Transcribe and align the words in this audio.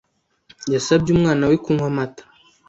Yasabye 0.73 1.09
umwana 1.15 1.43
we 1.49 1.55
kunywa 1.63 1.87
amata. 1.91 2.23